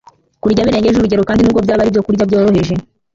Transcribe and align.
Kurya 0.41 0.65
birengeje 0.67 0.97
urugero 0.97 1.21
kandi 1.29 1.41
nubwo 1.41 1.61
byaba 1.65 1.81
ari 1.81 1.89
ibyokurya 1.91 2.27
byoroheje 2.29 2.73